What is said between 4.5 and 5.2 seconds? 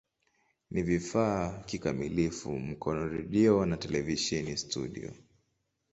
studio.